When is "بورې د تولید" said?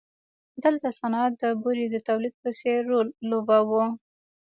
1.61-2.35